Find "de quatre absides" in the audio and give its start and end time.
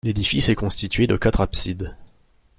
1.05-1.95